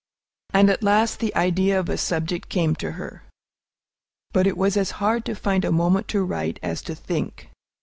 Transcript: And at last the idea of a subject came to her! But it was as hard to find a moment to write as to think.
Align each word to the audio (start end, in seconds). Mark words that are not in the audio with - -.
And 0.51 0.71
at 0.71 0.81
last 0.81 1.19
the 1.19 1.35
idea 1.35 1.79
of 1.79 1.87
a 1.87 1.95
subject 1.95 2.49
came 2.49 2.73
to 2.77 2.93
her! 2.93 3.21
But 4.33 4.47
it 4.47 4.57
was 4.57 4.75
as 4.75 4.89
hard 4.97 5.25
to 5.25 5.35
find 5.35 5.63
a 5.63 5.71
moment 5.71 6.07
to 6.07 6.23
write 6.23 6.57
as 6.63 6.81
to 6.89 6.95
think. 6.95 7.51